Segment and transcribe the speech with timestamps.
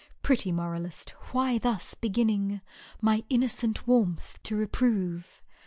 [0.23, 1.11] "—Pretty moralist!
[1.31, 2.61] why thus beginning
[3.01, 5.43] My innocent warmth to reprove